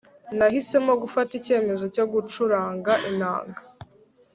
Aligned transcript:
nahisemo 0.37 0.91
gufata 1.03 1.31
icyemezo 1.39 1.85
cyo 1.95 2.05
gucuranga 2.13 2.93
inanga 3.09 3.61